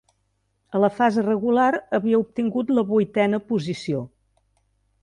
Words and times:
A 0.77 0.79
la 0.83 0.89
fase 0.99 1.25
regular 1.27 1.67
havia 1.99 2.23
obtingut 2.25 2.73
la 2.79 2.87
vuitena 2.95 3.45
posició. 3.53 4.07